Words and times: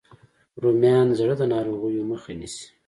رومیان 0.61 1.07
د 1.09 1.13
زړه 1.19 1.33
د 1.39 1.43
ناروغیو 1.53 2.07
مخه 2.11 2.31
نیسي 2.39 2.65